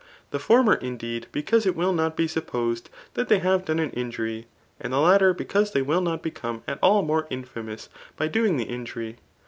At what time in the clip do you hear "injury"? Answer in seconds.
3.91-4.47, 8.65-9.17